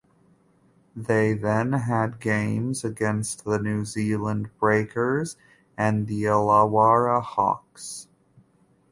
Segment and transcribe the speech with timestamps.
[0.95, 5.37] They then had games against the New Zealand Breakers
[5.77, 8.07] and the Illawarra Hawks.